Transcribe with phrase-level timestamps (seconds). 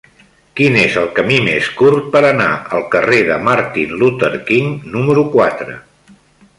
[0.59, 5.29] Quin és el camí més curt per anar al carrer de Martin Luther King número
[5.39, 5.83] quatre?